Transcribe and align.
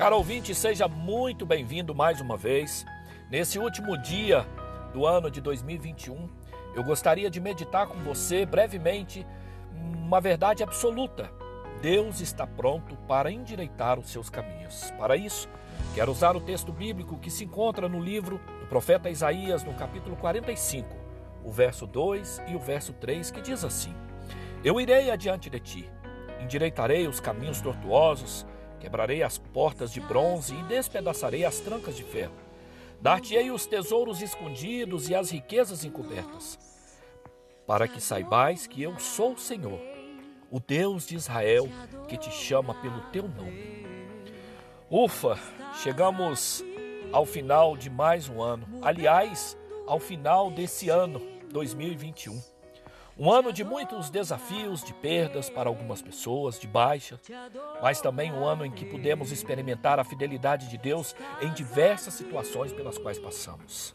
Caro 0.00 0.16
ouvinte, 0.16 0.54
seja 0.54 0.88
muito 0.88 1.44
bem-vindo 1.44 1.94
mais 1.94 2.22
uma 2.22 2.34
vez. 2.34 2.86
Nesse 3.30 3.58
último 3.58 3.98
dia 3.98 4.46
do 4.94 5.04
ano 5.04 5.30
de 5.30 5.42
2021, 5.42 6.26
eu 6.74 6.82
gostaria 6.82 7.28
de 7.28 7.38
meditar 7.38 7.86
com 7.86 7.98
você 7.98 8.46
brevemente 8.46 9.26
uma 9.74 10.18
verdade 10.18 10.62
absoluta. 10.62 11.30
Deus 11.82 12.22
está 12.22 12.46
pronto 12.46 12.96
para 13.06 13.30
endireitar 13.30 13.98
os 13.98 14.08
seus 14.08 14.30
caminhos. 14.30 14.90
Para 14.92 15.18
isso, 15.18 15.50
quero 15.94 16.10
usar 16.10 16.34
o 16.34 16.40
texto 16.40 16.72
bíblico 16.72 17.18
que 17.18 17.30
se 17.30 17.44
encontra 17.44 17.86
no 17.86 18.00
livro 18.00 18.40
do 18.58 18.66
profeta 18.68 19.10
Isaías, 19.10 19.62
no 19.64 19.74
capítulo 19.74 20.16
45, 20.16 20.88
o 21.44 21.52
verso 21.52 21.86
2 21.86 22.40
e 22.48 22.56
o 22.56 22.58
verso 22.58 22.94
3, 22.94 23.30
que 23.30 23.42
diz 23.42 23.62
assim: 23.64 23.94
Eu 24.64 24.80
irei 24.80 25.10
adiante 25.10 25.50
de 25.50 25.60
ti, 25.60 25.90
endireitarei 26.40 27.06
os 27.06 27.20
caminhos 27.20 27.60
tortuosos, 27.60 28.46
quebrarei 28.80 29.22
as 29.22 29.38
portas 29.38 29.92
de 29.92 30.00
bronze 30.00 30.54
e 30.54 30.62
despedaçarei 30.64 31.44
as 31.44 31.60
trancas 31.60 31.96
de 31.96 32.02
ferro. 32.02 32.34
Dar-te-ei 33.00 33.50
os 33.50 33.66
tesouros 33.66 34.20
escondidos 34.20 35.08
e 35.08 35.14
as 35.14 35.30
riquezas 35.30 35.84
encobertas, 35.84 36.58
para 37.66 37.86
que 37.86 38.00
saibais 38.00 38.66
que 38.66 38.82
eu 38.82 38.98
sou 38.98 39.34
o 39.34 39.38
Senhor 39.38 39.90
o 40.50 40.58
Deus 40.58 41.06
de 41.06 41.14
Israel 41.14 41.68
que 42.08 42.16
te 42.16 42.30
chama 42.30 42.74
pelo 42.74 43.00
teu 43.12 43.28
nome. 43.28 43.86
Ufa, 44.90 45.38
chegamos 45.82 46.64
ao 47.12 47.24
final 47.24 47.76
de 47.76 47.88
mais 47.88 48.28
um 48.28 48.42
ano. 48.42 48.66
Aliás, 48.82 49.56
ao 49.86 50.00
final 50.00 50.50
desse 50.50 50.88
ano 50.88 51.20
2021. 51.50 52.59
Um 53.22 53.30
ano 53.30 53.52
de 53.52 53.62
muitos 53.62 54.08
desafios, 54.08 54.82
de 54.82 54.94
perdas 54.94 55.50
para 55.50 55.68
algumas 55.68 56.00
pessoas, 56.00 56.58
de 56.58 56.66
baixa, 56.66 57.20
mas 57.82 58.00
também 58.00 58.32
um 58.32 58.46
ano 58.46 58.64
em 58.64 58.70
que 58.70 58.86
pudemos 58.86 59.30
experimentar 59.30 60.00
a 60.00 60.04
fidelidade 60.04 60.70
de 60.70 60.78
Deus 60.78 61.14
em 61.42 61.52
diversas 61.52 62.14
situações 62.14 62.72
pelas 62.72 62.96
quais 62.96 63.18
passamos. 63.18 63.94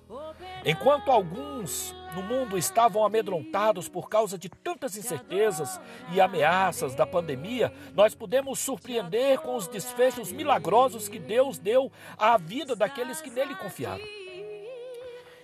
Enquanto 0.64 1.10
alguns 1.10 1.96
no 2.14 2.22
mundo 2.22 2.56
estavam 2.56 3.04
amedrontados 3.04 3.90
por 3.90 4.10
causa 4.10 4.38
de 4.38 4.48
tantas 4.48 4.96
incertezas 4.96 5.82
e 6.12 6.22
ameaças 6.22 6.94
da 6.94 7.08
pandemia, 7.08 7.74
nós 7.96 8.14
pudemos 8.14 8.60
surpreender 8.60 9.40
com 9.40 9.56
os 9.56 9.68
desfechos 9.68 10.32
milagrosos 10.32 11.10
que 11.10 11.18
Deus 11.18 11.58
deu 11.58 11.92
à 12.16 12.38
vida 12.38 12.76
daqueles 12.76 13.22
que 13.22 13.32
nele 13.32 13.56
confiaram. 13.56 14.06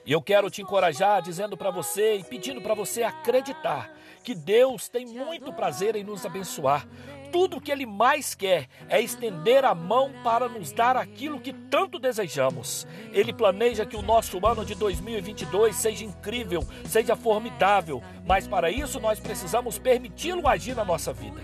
E 0.05 0.11
eu 0.11 0.21
quero 0.21 0.49
te 0.49 0.61
encorajar 0.61 1.21
dizendo 1.21 1.55
para 1.55 1.69
você 1.69 2.17
e 2.17 2.23
pedindo 2.23 2.61
para 2.61 2.73
você 2.73 3.03
acreditar 3.03 3.91
que 4.23 4.33
Deus 4.33 4.87
tem 4.87 5.05
muito 5.05 5.51
prazer 5.53 5.95
em 5.95 6.03
nos 6.03 6.25
abençoar. 6.25 6.87
Tudo 7.31 7.57
o 7.57 7.61
que 7.61 7.71
Ele 7.71 7.85
mais 7.85 8.35
quer 8.35 8.67
é 8.89 8.99
estender 8.99 9.63
a 9.63 9.73
mão 9.73 10.11
para 10.23 10.49
nos 10.49 10.71
dar 10.71 10.97
aquilo 10.97 11.39
que 11.39 11.53
tanto 11.53 11.97
desejamos. 11.97 12.85
Ele 13.13 13.31
planeja 13.31 13.85
que 13.85 13.95
o 13.95 14.01
nosso 14.01 14.45
ano 14.45 14.65
de 14.65 14.75
2022 14.75 15.75
seja 15.75 16.03
incrível, 16.03 16.61
seja 16.85 17.15
formidável, 17.15 18.03
mas 18.25 18.47
para 18.47 18.69
isso 18.69 18.99
nós 18.99 19.19
precisamos 19.19 19.79
permiti-lo 19.79 20.47
agir 20.47 20.75
na 20.75 20.83
nossa 20.83 21.13
vida. 21.13 21.41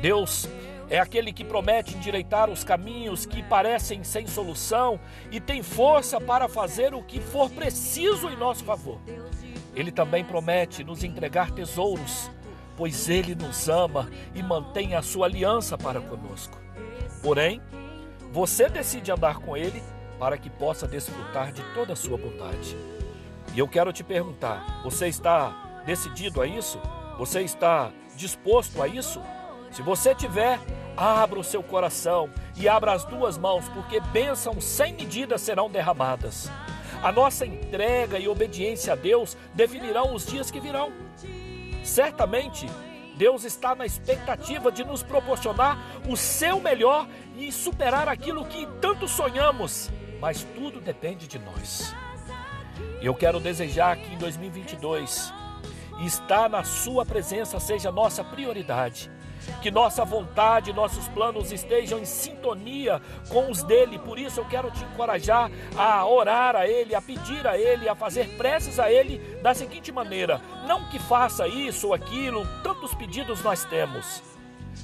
Deus 0.00 0.48
é 0.88 0.98
aquele 0.98 1.32
que 1.32 1.44
promete 1.44 1.96
endireitar 1.96 2.48
os 2.48 2.62
caminhos 2.62 3.26
que 3.26 3.42
parecem 3.42 4.04
sem 4.04 4.26
solução 4.26 5.00
e 5.32 5.40
tem 5.40 5.62
força 5.62 6.20
para 6.20 6.48
fazer 6.48 6.94
o 6.94 7.02
que 7.02 7.20
for 7.20 7.50
preciso 7.50 8.28
em 8.28 8.36
nosso 8.36 8.64
favor. 8.64 9.00
Ele 9.74 9.90
também 9.90 10.24
promete 10.24 10.84
nos 10.84 11.02
entregar 11.02 11.50
tesouros, 11.50 12.30
pois 12.76 13.08
ele 13.08 13.34
nos 13.34 13.68
ama 13.68 14.08
e 14.34 14.42
mantém 14.42 14.94
a 14.94 15.02
sua 15.02 15.26
aliança 15.26 15.76
para 15.76 16.00
conosco. 16.00 16.58
Porém, 17.22 17.60
você 18.32 18.68
decide 18.68 19.10
andar 19.10 19.38
com 19.38 19.56
ele 19.56 19.82
para 20.18 20.38
que 20.38 20.48
possa 20.48 20.86
desfrutar 20.86 21.52
de 21.52 21.62
toda 21.74 21.92
a 21.92 21.96
sua 21.96 22.16
bondade. 22.16 22.76
E 23.54 23.58
eu 23.58 23.66
quero 23.66 23.92
te 23.92 24.04
perguntar: 24.04 24.82
você 24.82 25.08
está 25.08 25.82
decidido 25.84 26.40
a 26.40 26.46
isso? 26.46 26.80
Você 27.18 27.42
está 27.42 27.90
disposto 28.16 28.82
a 28.82 28.88
isso? 28.88 29.20
Se 29.76 29.82
você 29.82 30.14
tiver, 30.14 30.58
abra 30.96 31.38
o 31.38 31.44
seu 31.44 31.62
coração 31.62 32.30
e 32.56 32.66
abra 32.66 32.94
as 32.94 33.04
duas 33.04 33.36
mãos, 33.36 33.68
porque 33.68 34.00
bênçãos 34.00 34.64
sem 34.64 34.94
medida 34.94 35.36
serão 35.36 35.68
derramadas. 35.68 36.50
A 37.02 37.12
nossa 37.12 37.44
entrega 37.44 38.18
e 38.18 38.26
obediência 38.26 38.94
a 38.94 38.96
Deus 38.96 39.36
definirão 39.52 40.14
os 40.14 40.24
dias 40.24 40.50
que 40.50 40.60
virão. 40.60 40.90
Certamente, 41.84 42.66
Deus 43.18 43.44
está 43.44 43.74
na 43.74 43.84
expectativa 43.84 44.72
de 44.72 44.82
nos 44.82 45.02
proporcionar 45.02 45.78
o 46.08 46.16
seu 46.16 46.58
melhor 46.58 47.06
e 47.36 47.52
superar 47.52 48.08
aquilo 48.08 48.46
que 48.46 48.66
tanto 48.80 49.06
sonhamos, 49.06 49.90
mas 50.18 50.42
tudo 50.54 50.80
depende 50.80 51.28
de 51.28 51.38
nós. 51.38 51.94
Eu 53.02 53.14
quero 53.14 53.38
desejar 53.38 53.98
que 53.98 54.14
em 54.14 54.16
2022 54.16 55.34
estar 56.00 56.48
na 56.48 56.64
Sua 56.64 57.04
presença 57.04 57.60
seja 57.60 57.92
nossa 57.92 58.24
prioridade 58.24 59.14
que 59.62 59.70
nossa 59.70 60.04
vontade, 60.04 60.72
nossos 60.72 61.08
planos 61.08 61.52
estejam 61.52 61.98
em 61.98 62.04
sintonia 62.04 63.00
com 63.28 63.50
os 63.50 63.62
dele. 63.62 63.98
Por 63.98 64.18
isso 64.18 64.40
eu 64.40 64.44
quero 64.46 64.70
te 64.70 64.84
encorajar 64.84 65.50
a 65.76 66.06
orar 66.06 66.56
a 66.56 66.66
ele, 66.66 66.94
a 66.94 67.02
pedir 67.02 67.46
a 67.46 67.58
ele, 67.58 67.88
a 67.88 67.94
fazer 67.94 68.28
preces 68.36 68.78
a 68.78 68.90
ele 68.90 69.18
da 69.42 69.54
seguinte 69.54 69.90
maneira: 69.92 70.40
não 70.66 70.88
que 70.88 70.98
faça 70.98 71.46
isso 71.48 71.88
ou 71.88 71.94
aquilo, 71.94 72.46
tantos 72.62 72.94
pedidos 72.94 73.42
nós 73.42 73.64
temos, 73.64 74.22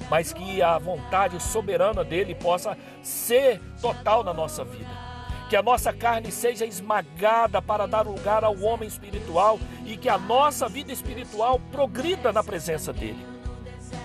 mas 0.09 0.33
que 0.33 0.61
a 0.61 0.77
vontade 0.77 1.41
soberana 1.41 2.03
dele 2.03 2.35
possa 2.35 2.77
ser 3.01 3.59
total 3.81 4.23
na 4.23 4.33
nossa 4.33 4.63
vida 4.63 5.13
que 5.49 5.57
a 5.57 5.61
nossa 5.61 5.93
carne 5.93 6.31
seja 6.31 6.65
esmagada 6.65 7.61
para 7.61 7.85
dar 7.85 8.07
lugar 8.07 8.43
ao 8.43 8.59
homem 8.61 8.87
espiritual 8.87 9.59
e 9.85 9.95
que 9.95 10.09
a 10.09 10.17
nossa 10.17 10.67
vida 10.67 10.91
espiritual 10.91 11.59
progrida 11.71 12.33
na 12.33 12.43
presença 12.43 12.91
dele. 12.91 13.32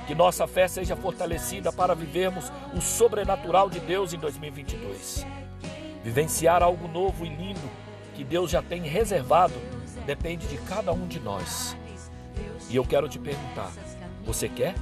Que 0.07 0.15
nossa 0.15 0.47
fé 0.47 0.67
seja 0.67 0.97
fortalecida 0.97 1.73
para 1.73 1.95
vivermos 1.95 2.51
o 2.75 2.81
sobrenatural 2.81 3.69
de 3.69 3.81
Deus 3.81 4.13
em 4.13 4.19
2022. 4.19 5.27
Vivenciar 6.03 6.63
algo 6.63 6.89
novo 6.89 7.27
e 7.27 7.29
lindo 7.29 7.71
que 8.15 8.25
Deus 8.25 8.51
já 8.51 8.63
tem 8.63 8.83
reservado 8.83 9.55
depende 10.07 10.47
de 10.47 10.57
cada 10.59 10.93
um 10.93 11.07
de 11.07 11.21
nós. 11.21 11.77
E 12.71 12.77
eu 12.77 12.85
quero 12.85 13.09
te 13.09 13.19
perguntar: 13.19 13.71
você 14.25 14.49
quer? 14.49 14.75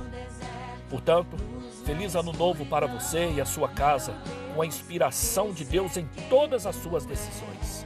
Portanto, 0.89 1.37
feliz 1.85 2.15
ano 2.15 2.33
novo 2.33 2.65
para 2.65 2.87
você 2.87 3.31
e 3.33 3.41
a 3.41 3.45
sua 3.45 3.69
casa, 3.69 4.15
com 4.55 4.63
a 4.63 4.67
inspiração 4.67 5.53
de 5.53 5.65
Deus 5.65 5.97
em 5.97 6.07
todas 6.29 6.67
as 6.67 6.77
suas 6.77 7.05
decisões. 7.05 7.85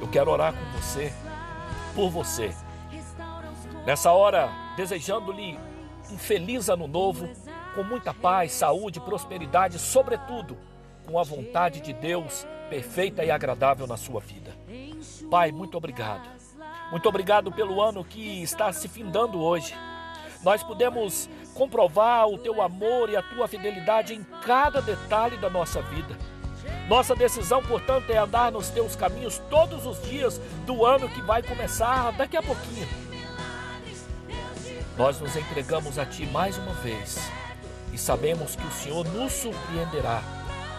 Eu 0.00 0.08
quero 0.08 0.30
orar 0.30 0.54
com 0.54 0.80
você, 0.80 1.12
por 1.94 2.10
você. 2.10 2.54
Nessa 3.86 4.10
hora, 4.12 4.50
desejando-lhe 4.76 5.58
um 6.10 6.18
feliz 6.18 6.68
ano 6.68 6.86
novo, 6.86 7.28
com 7.74 7.82
muita 7.82 8.12
paz, 8.12 8.52
saúde, 8.52 9.00
prosperidade, 9.00 9.78
sobretudo 9.78 10.56
com 11.06 11.18
a 11.18 11.22
vontade 11.22 11.80
de 11.80 11.92
Deus 11.92 12.46
perfeita 12.68 13.24
e 13.24 13.30
agradável 13.30 13.86
na 13.86 13.96
sua 13.96 14.20
vida. 14.20 14.56
Pai, 15.30 15.50
muito 15.50 15.76
obrigado. 15.76 16.28
Muito 16.90 17.08
obrigado 17.08 17.52
pelo 17.52 17.80
ano 17.80 18.04
que 18.04 18.42
está 18.42 18.72
se 18.72 18.88
findando 18.88 19.40
hoje. 19.40 19.74
Nós 20.42 20.62
podemos 20.62 21.28
comprovar 21.54 22.26
o 22.28 22.38
teu 22.38 22.62
amor 22.62 23.10
e 23.10 23.16
a 23.16 23.22
tua 23.22 23.46
fidelidade 23.46 24.14
em 24.14 24.24
cada 24.44 24.80
detalhe 24.80 25.36
da 25.36 25.50
nossa 25.50 25.82
vida. 25.82 26.16
Nossa 26.88 27.14
decisão, 27.14 27.62
portanto, 27.62 28.10
é 28.10 28.16
andar 28.16 28.50
nos 28.50 28.68
teus 28.70 28.96
caminhos 28.96 29.38
todos 29.50 29.86
os 29.86 30.02
dias 30.02 30.38
do 30.66 30.84
ano 30.84 31.08
que 31.08 31.20
vai 31.22 31.42
começar 31.42 32.12
daqui 32.12 32.36
a 32.36 32.42
pouquinho. 32.42 33.09
Nós 35.00 35.18
nos 35.18 35.34
entregamos 35.34 35.98
a 35.98 36.04
Ti 36.04 36.26
mais 36.26 36.58
uma 36.58 36.74
vez 36.74 37.18
e 37.90 37.96
sabemos 37.96 38.54
que 38.54 38.66
o 38.66 38.70
Senhor 38.70 39.02
nos 39.14 39.32
surpreenderá 39.32 40.22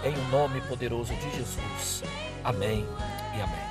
em 0.04 0.16
nome 0.30 0.62
poderoso 0.62 1.12
de 1.16 1.38
Jesus. 1.38 2.04
Amém 2.44 2.86
e 3.36 3.42
amém. 3.42 3.71